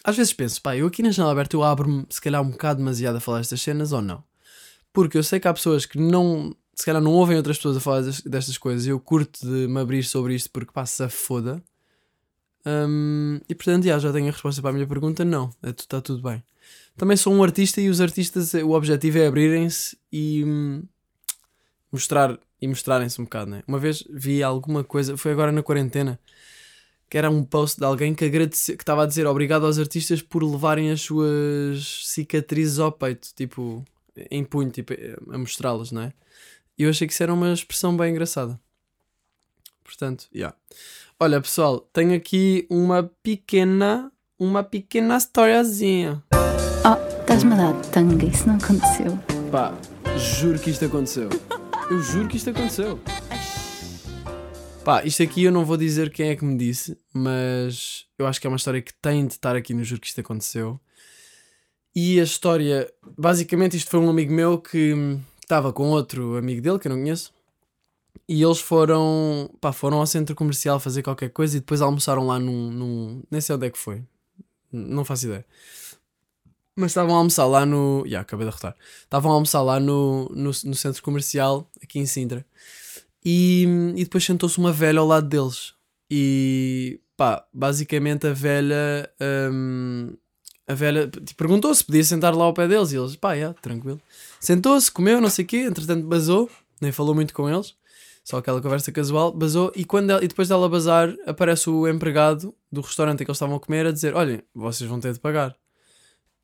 [0.04, 2.80] Às vezes penso, pá, eu aqui na janela aberta eu abro-me se calhar um bocado
[2.80, 4.24] demasiado a falar estas cenas ou não.
[4.92, 7.80] Porque eu sei que há pessoas que não, se calhar não ouvem outras pessoas a
[7.80, 11.64] falar des- destas coisas eu curto de me abrir sobre isto porque passa foda.
[12.66, 16.22] Hum, e portanto, já, já tenho a resposta para a minha pergunta: não, está tudo
[16.22, 16.44] bem.
[16.98, 20.84] Também sou um artista e os artistas, eh, o objetivo é abrirem-se e hum,
[21.92, 23.64] mostrar e mostrarem-se um bocado, né?
[23.68, 26.20] Uma vez vi alguma coisa, foi agora na quarentena,
[27.12, 30.21] que era um post de alguém que agradece, que estava a dizer obrigado aos artistas
[30.21, 33.84] por levarem as suas cicatrizes ao peito, tipo,
[34.32, 34.93] em punho, tipo,
[35.30, 36.13] a mostrá-las, não é?
[36.78, 38.58] E eu achei que isso era uma expressão bem engraçada.
[39.84, 40.54] Portanto, já.
[41.19, 46.24] Olha, pessoal, tenho aqui uma pequena, uma pequena historiazinha.
[46.34, 49.19] Oh, estás-me a dar tanga, isso não aconteceu.
[49.52, 49.78] Pá,
[50.17, 51.28] juro que isto aconteceu.
[51.89, 52.97] Eu juro que isto aconteceu.
[54.84, 58.41] Pá, isto aqui eu não vou dizer quem é que me disse, mas eu acho
[58.41, 60.80] que é uma história que tem de estar aqui no Juro que isto aconteceu.
[61.96, 66.80] E a história, basicamente, isto foi um amigo meu que estava com outro amigo dele
[66.80, 67.32] que eu não conheço.
[68.28, 72.39] E eles foram, pá, foram ao centro comercial fazer qualquer coisa e depois almoçaram lá
[72.39, 74.04] num, num nem sei onde é que foi.
[74.72, 75.46] Não faço ideia.
[76.76, 78.04] Mas estavam a almoçar lá no.
[78.08, 78.76] Já, acabei de arrotar.
[79.04, 82.46] Estavam a almoçar lá no, no, no centro comercial, aqui em Sintra.
[83.23, 85.73] E, e depois sentou-se uma velha ao lado deles.
[86.10, 89.10] E pá, basicamente a velha.
[89.51, 90.15] hum,
[90.67, 92.91] a velha tipo, perguntou se podia sentar lá ao pé deles.
[92.91, 94.01] E eles, pá, já, tranquilo.
[94.39, 95.57] Sentou-se, comeu, não sei o quê.
[95.57, 96.49] Entretanto, basou.
[96.79, 97.75] Nem falou muito com eles.
[98.23, 99.31] Só aquela conversa casual.
[99.31, 99.71] Basou.
[99.75, 103.38] E, quando ela- e depois dela bazar, aparece o empregado do restaurante em que eles
[103.38, 105.55] estavam a comer a dizer: Olhem, vocês vão ter de pagar.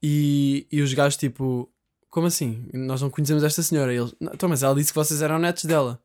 [0.02, 1.70] E, e os gajos, tipo,
[2.10, 2.66] como assim?
[2.74, 3.94] Nós não conhecemos esta senhora.
[3.94, 6.00] E eles, "Não, então, mas ela disse que vocês eram netos dela.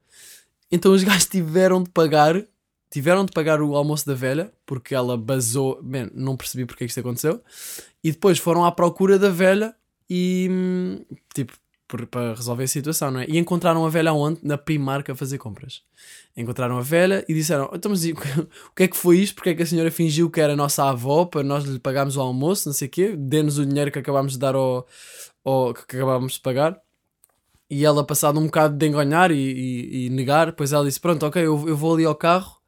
[0.72, 2.42] Então os gajos tiveram de pagar,
[2.90, 6.86] tiveram de pagar o almoço da velha, porque ela basou, bem, não percebi porque é
[6.86, 7.42] que isto aconteceu,
[8.02, 9.74] e depois foram à procura da velha
[10.08, 11.04] e, hum,
[11.34, 11.52] tipo,
[12.10, 13.26] para resolver a situação, não é?
[13.28, 14.40] E encontraram a velha onde?
[14.42, 15.82] Na Primark a fazer compras.
[16.36, 17.92] Encontraram a velha e disseram: então,
[18.70, 19.34] o que é que foi isto?
[19.34, 22.16] Porque é que a senhora fingiu que era a nossa avó para nós lhe pagarmos
[22.16, 23.14] o almoço, não sei o quê?
[23.16, 24.86] Dê-nos o dinheiro que acabámos de dar ao,
[25.44, 26.80] ao que acabámos de pagar.
[27.74, 31.24] E ela, passado um bocado de enganhar e, e- e negar, depois ela disse: Pronto,
[31.24, 32.58] ok, eu, eu vou ali ao carro,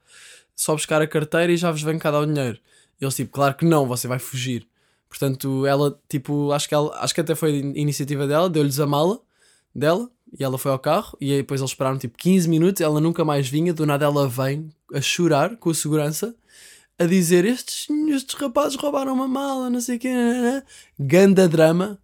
[0.57, 2.59] só buscar a carteira e já vos venho cá dar o dinheiro.
[3.01, 4.67] E eles, tipo, claro que não, você vai fugir.
[5.09, 8.87] Portanto, ela, tipo, acho que, ela, acho que até foi in- iniciativa dela, deu-lhes a
[8.87, 9.21] mala
[9.75, 11.17] dela e ela foi ao carro.
[11.21, 13.75] E aí depois eles esperaram tipo 15 minutos, ela nunca mais vinha.
[13.75, 16.35] Do nada ela vem a chorar com a segurança,
[16.99, 20.09] a dizer: Estes, estes rapazes roubaram uma mala, não sei o quê.
[20.09, 20.63] nananã."
[20.99, 21.99] Ganda drama.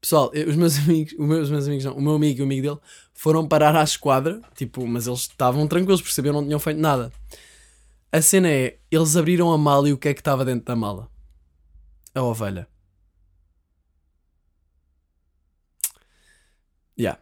[0.00, 2.44] Pessoal, os meus amigos, os meus, os meus amigos não, o meu amigo e o
[2.44, 2.80] amigo dele
[3.12, 7.12] foram parar à esquadra, tipo, mas eles estavam tranquilos, perceberam, não tinham feito nada.
[8.12, 10.74] A cena é, eles abriram a mala e o que é que estava dentro da
[10.74, 11.08] mala?
[12.14, 12.66] A ovelha.
[16.98, 17.20] Yeah.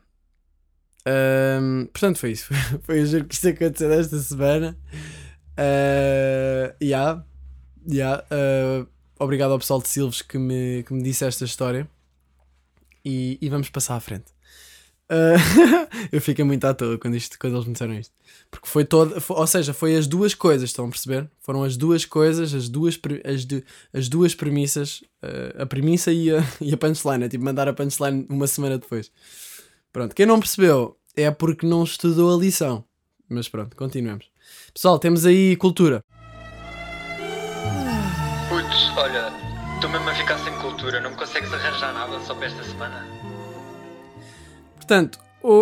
[1.06, 2.52] Ahm, portanto, foi isso.
[2.82, 4.76] Foi o giro que isto aconteceu esta semana.
[5.58, 7.24] Uh, yeah.
[7.88, 8.24] Yeah.
[8.30, 8.88] Uh,
[9.18, 11.88] obrigado ao pessoal de Silves que me, que me disse esta história.
[13.04, 14.26] E, e vamos passar à frente.
[15.10, 15.40] Uh,
[16.12, 18.12] eu fiquei muito à toa quando, isto, quando eles me disseram isto.
[18.50, 19.20] Porque foi toda.
[19.20, 21.28] foi- ou seja, foi as duas coisas, estão a perceber?
[21.40, 26.30] Foram as duas coisas, as duas, as, du- as duas premissas, uh, a premissa e
[26.30, 27.24] a, e a punchline.
[27.24, 29.10] É tipo mandar a punchline uma semana depois.
[29.92, 32.84] Pronto, quem não percebeu é porque não estudou a lição.
[33.28, 34.26] Mas pronto, continuemos.
[34.72, 36.02] Pessoal, temos aí cultura.
[38.48, 39.32] Putz, olha,
[39.74, 40.47] estou mesmo a ficar sem
[41.02, 43.06] não consegues arranjar nada só para esta semana?
[44.76, 45.18] Portanto,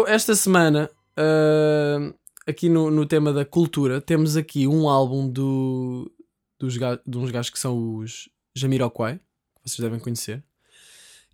[0.07, 2.13] esta semana, ah,
[2.47, 6.11] aqui no, no tema da cultura, temos aqui um álbum do,
[6.59, 10.43] dos, de uns gajos que são os Jamiroquai, que vocês devem conhecer.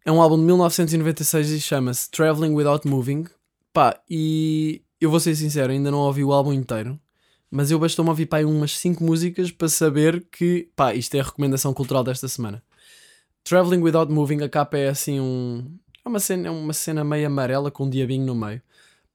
[0.05, 3.27] É um álbum de 1996 e chama-se Traveling Without Moving.
[3.73, 6.99] Pá, e eu vou ser sincero, ainda não ouvi o álbum inteiro,
[7.51, 11.25] mas eu bastou-me ouvir pá, umas 5 músicas para saber que, pá, isto é a
[11.25, 12.63] recomendação cultural desta semana.
[13.45, 15.79] Traveling Without Moving, a capa é assim um.
[16.05, 18.63] É uma cena, é uma cena meio amarela com um diabinho no meio.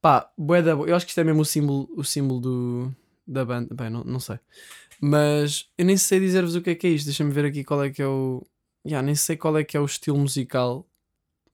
[0.01, 0.87] Pá, bué da boa.
[0.87, 3.73] Eu acho que isto é mesmo o símbolo, o símbolo do, da banda.
[3.73, 4.39] Bem, não, não sei.
[4.99, 7.05] Mas eu nem sei dizer-vos o que é que é isto.
[7.05, 8.45] Deixa-me ver aqui qual é que é o.
[8.85, 10.85] Yeah, nem sei qual é que é o estilo musical.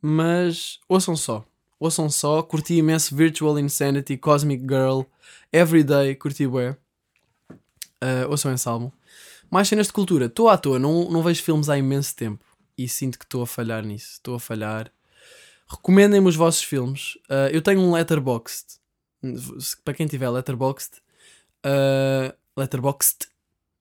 [0.01, 1.45] Mas ouçam só.
[1.79, 2.41] Ouçam só.
[2.43, 5.01] Curti imenso Virtual Insanity, Cosmic Girl,
[5.51, 6.15] Everyday.
[6.15, 6.77] Curti bué.
[8.03, 8.91] Uh, ouçam esse álbum.
[9.49, 10.25] Mais cenas de cultura.
[10.25, 10.79] Estou à toa.
[10.79, 12.43] Não, não vejo filmes há imenso tempo.
[12.77, 14.13] E sinto que estou a falhar nisso.
[14.13, 14.91] Estou a falhar.
[15.67, 17.15] Recomendem-me os vossos filmes.
[17.29, 18.79] Uh, eu tenho um Letterboxd.
[19.83, 21.01] Para quem tiver Letterboxd.
[21.65, 23.27] Uh, letterboxd.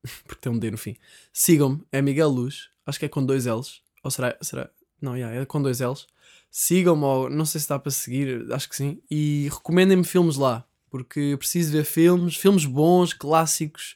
[0.26, 0.96] Porque tem um D no fim.
[1.32, 1.82] Sigam-me.
[1.90, 2.70] É Miguel Luz.
[2.86, 3.82] Acho que é com dois L's.
[4.02, 4.36] Ou será.
[4.40, 6.06] será não, yeah, é com dois L's.
[6.50, 8.52] Sigam-me, não sei se dá para seguir.
[8.52, 9.00] Acho que sim.
[9.10, 10.64] E recomendem-me filmes lá.
[10.90, 12.36] Porque eu preciso ver filmes.
[12.36, 13.94] Filmes bons, clássicos.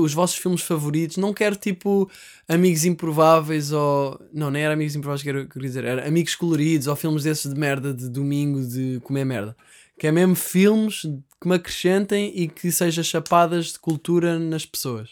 [0.00, 1.16] Os vossos filmes favoritos.
[1.16, 2.10] Não quero tipo
[2.46, 4.20] Amigos Improváveis ou.
[4.32, 5.84] Não, nem era Amigos Improváveis que eu queria dizer.
[5.84, 9.56] Era Amigos Coloridos ou filmes desses de merda de domingo de comer merda.
[9.98, 11.02] Que é mesmo filmes
[11.40, 15.10] que me acrescentem e que seja chapadas de cultura nas pessoas.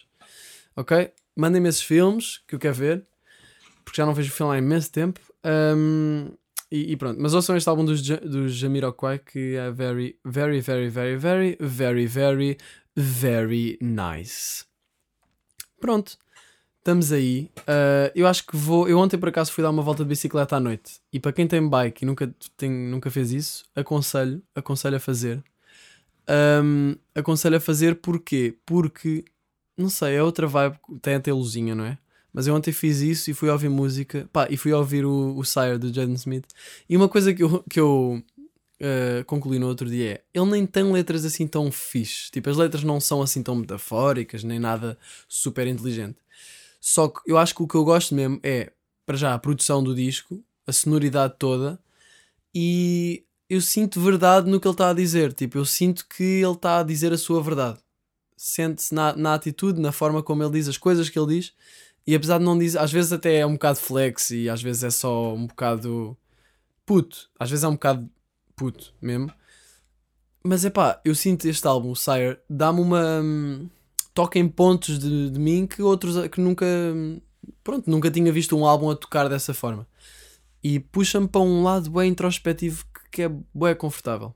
[0.77, 1.11] Ok?
[1.37, 3.07] Mandem-me esses filmes que eu quero ver.
[3.85, 5.21] Porque já não vejo filme há imenso tempo.
[5.45, 6.31] Um,
[6.71, 7.21] e, e pronto.
[7.21, 12.07] Mas ouçam este álbum dos, dos Jamiroquai que é very, very, very, very, very, very,
[12.07, 12.59] very,
[12.97, 14.65] very nice.
[15.81, 16.17] Pronto.
[16.79, 17.51] Estamos aí.
[17.61, 18.89] Uh, eu acho que vou.
[18.89, 21.01] Eu ontem por acaso fui dar uma volta de bicicleta à noite.
[21.13, 25.43] E para quem tem bike e nunca, tem, nunca fez isso, aconselho, aconselho a fazer.
[26.63, 28.57] Um, aconselho a fazer porquê?
[28.65, 29.25] Porque,
[29.77, 30.79] não sei, é outra vibe.
[31.03, 31.99] Tem até luzinha, não é?
[32.33, 34.29] Mas eu ontem fiz isso e fui ouvir música.
[34.33, 36.47] Pá, e fui ouvir o, o Sire do Jaden Smith.
[36.89, 38.23] E uma coisa que eu, que eu
[38.81, 42.31] uh, concluí no outro dia é: ele nem tem letras assim tão fixe.
[42.31, 46.17] Tipo, as letras não são assim tão metafóricas, nem nada super inteligente.
[46.81, 48.73] Só que eu acho que o que eu gosto mesmo é,
[49.05, 51.79] para já, a produção do disco, a sonoridade toda
[52.55, 55.33] e eu sinto verdade no que ele está a dizer.
[55.33, 57.79] Tipo, eu sinto que ele está a dizer a sua verdade.
[58.37, 61.53] Sente-se na, na atitude, na forma como ele diz as coisas que ele diz.
[62.07, 64.85] E apesar de não dizer, às vezes até é um bocado flex e às vezes
[64.85, 66.17] é só um bocado
[66.85, 67.31] puto.
[67.39, 68.09] Às vezes é um bocado
[68.57, 69.33] puto mesmo.
[70.43, 73.21] Mas é pá, eu sinto este álbum, o Sire, dá-me uma.
[73.23, 73.69] hum,
[74.15, 76.65] toca em pontos de, de mim que outros que nunca.
[76.67, 77.21] hum,
[77.63, 79.87] Pronto, nunca tinha visto um álbum a tocar dessa forma.
[80.63, 84.35] E puxa-me para um lado bem introspectivo que, é bem confortável.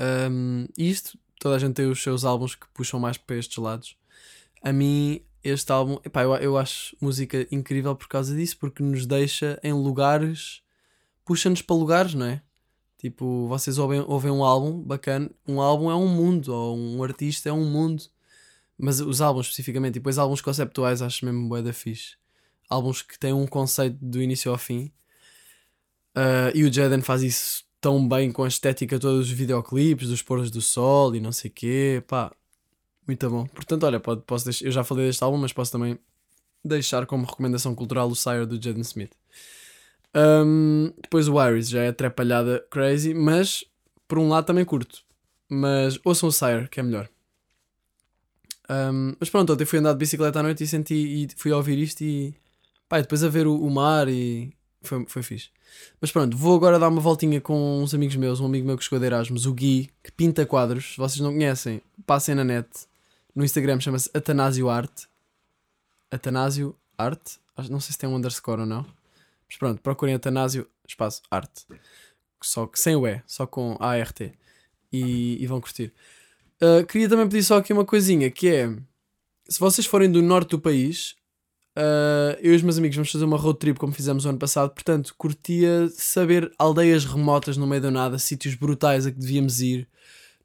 [0.00, 3.96] Um, isto, toda a gente tem os seus álbuns que puxam mais para estes lados.
[4.62, 9.06] A mim, este álbum, epá, eu, eu acho música incrível por causa disso, porque nos
[9.06, 10.62] deixa em lugares,
[11.24, 12.42] puxa-nos para lugares, não é?
[12.98, 17.48] Tipo, vocês ouvem, ouvem um álbum bacana, um álbum é um mundo, ou um artista
[17.48, 18.02] é um mundo.
[18.76, 22.16] Mas os álbuns especificamente, e depois álbuns conceptuais, acho mesmo bué da fixe.
[22.68, 24.92] Álbuns que têm um conceito do início ao fim.
[26.16, 30.22] Uh, e o Jaden faz isso tão bem com a estética todos os videoclipes, dos
[30.22, 32.02] pôres do sol e não sei o quê.
[32.06, 32.32] Pá,
[33.08, 33.46] muito bom.
[33.46, 35.98] Portanto, olha, pode, posso deixar, eu já falei deste álbum, mas posso também
[36.64, 39.12] deixar como recomendação cultural o Sire do Jaden Smith.
[40.14, 43.64] Um, depois o Iris já é atrapalhada crazy, mas
[44.06, 45.02] por um lado também curto.
[45.48, 47.08] Mas ouçam o Sire, que é melhor.
[48.70, 51.78] Um, mas pronto, ontem fui andar de bicicleta à noite e senti e fui ouvir
[51.78, 52.34] isto e
[52.88, 55.48] pá, depois a ver o, o mar e foi, foi fixe.
[56.00, 58.84] Mas pronto, vou agora dar uma voltinha com uns amigos meus, um amigo meu que
[58.84, 60.92] chegou de Erasmus, o Gui, que pinta quadros.
[60.92, 62.68] Se vocês não conhecem, passem na net.
[63.38, 65.06] No Instagram chama-se Atanásio Arte.
[66.10, 67.38] Atanásio Arte?
[67.70, 68.84] Não sei se tem um underscore ou não.
[69.48, 71.64] Mas pronto, procurem Atanásio Espaço Arte.
[72.42, 74.22] Só que sem o E, só com ART.
[74.92, 75.94] E, e vão curtir.
[76.60, 78.76] Uh, queria também pedir só aqui uma coisinha, que é...
[79.48, 81.14] Se vocês forem do norte do país,
[81.76, 84.38] Uh, eu e os meus amigos vamos fazer uma road trip como fizemos o ano
[84.38, 89.60] passado, portanto, curtia saber aldeias remotas no meio do nada, sítios brutais a que devíamos
[89.60, 89.88] ir,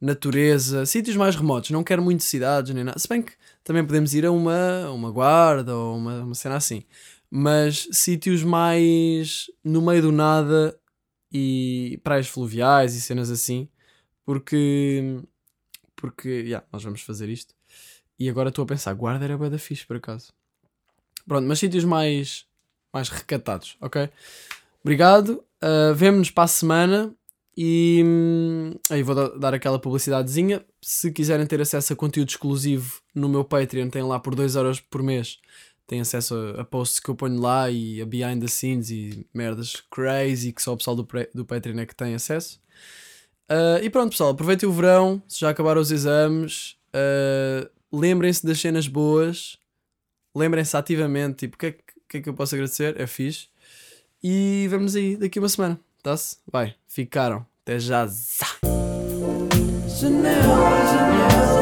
[0.04, 1.70] natureza, sítios mais remotos.
[1.70, 3.00] Não quero muito cidades nem nada.
[3.00, 3.32] Se bem que
[3.64, 6.84] também podemos ir a uma, uma guarda ou uma, uma cena assim,
[7.32, 10.78] mas sítios mais no meio do nada
[11.32, 13.70] e praias fluviais e cenas assim,
[14.26, 15.22] porque,
[15.96, 17.56] porque, yeah, nós vamos fazer isto.
[18.20, 20.34] E agora estou a pensar, guarda era boa da fixe por acaso.
[21.26, 22.46] Pronto, mas sítios mais,
[22.92, 24.10] mais recatados, ok?
[24.82, 25.44] Obrigado.
[25.64, 27.16] Uh, Vemo-nos para a semana
[27.56, 30.66] e hum, aí vou dar aquela publicidadezinha.
[30.82, 34.80] Se quiserem ter acesso a conteúdo exclusivo no meu Patreon, tem lá por 2 horas
[34.80, 35.40] por mês.
[35.86, 39.28] Tem acesso a, a, posts que eu ponho lá e a behind the scenes e
[39.34, 42.60] merdas crazy que só o pessoal do, do Patreon é que tem acesso.
[43.52, 45.22] Uh, e pronto, pessoal, aproveitem o verão.
[45.28, 49.60] Se já acabaram os exames, uh, lembrem-se das cenas boas
[50.36, 53.00] lembrem-se ativamente, tipo, o que, é que, que, é que eu posso agradecer?
[53.00, 53.48] É fixe.
[54.24, 56.38] E vamos aí daqui uma semana, tá-se?
[56.52, 57.46] Vai, ficaram.
[57.64, 58.06] Até já.
[59.88, 61.53] Janela, janela.